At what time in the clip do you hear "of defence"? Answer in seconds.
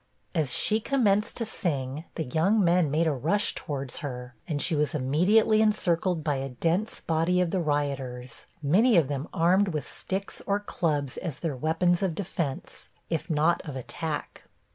12.01-12.89